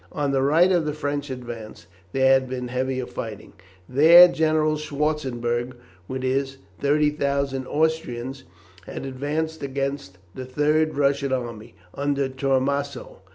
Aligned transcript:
On 0.11 0.31
the 0.31 0.41
right 0.41 0.71
of 0.71 0.85
the 0.87 0.95
French 0.95 1.29
advance 1.29 1.85
there 2.11 2.33
had 2.33 2.49
been 2.49 2.69
heavier 2.69 3.05
fighting. 3.05 3.53
There 3.87 4.27
General 4.27 4.75
Schwarzenberg 4.77 5.75
with 6.07 6.23
his 6.23 6.57
30,000 6.79 7.67
Austrians 7.67 8.43
had 8.87 9.05
advanced 9.05 9.61
against 9.61 10.17
the 10.33 10.45
third 10.45 10.97
Russian 10.97 11.31
army, 11.31 11.75
under 11.93 12.27
Tormanssow. 12.29 13.17